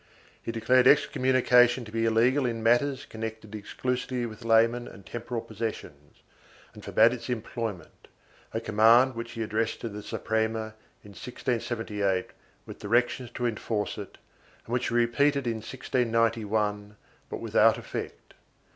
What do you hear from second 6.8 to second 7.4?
forbade its